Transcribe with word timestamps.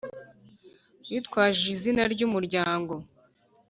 bitwaje 1.09 1.63
izina 1.75 2.03
ry’umuryango 2.13 2.93